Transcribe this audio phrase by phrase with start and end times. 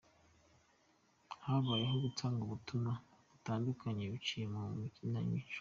[1.45, 2.93] Habayeho gutanga ubutumwa
[3.31, 4.61] butandukanye biciye mu
[4.95, 5.49] kinamico.